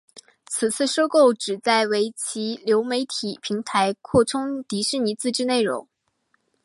[0.47, 5.87] 此次收购旨在为其流媒体平台扩充迪士尼自制内容。